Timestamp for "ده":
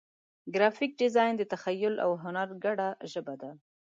3.41-3.51